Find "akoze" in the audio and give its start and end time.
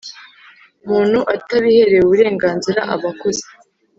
3.13-3.45